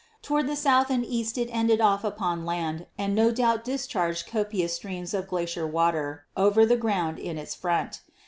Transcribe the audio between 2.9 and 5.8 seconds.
and no doubt discharged copious streams of glacier